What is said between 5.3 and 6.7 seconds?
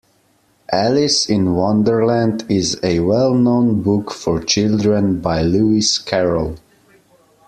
Lewis Carroll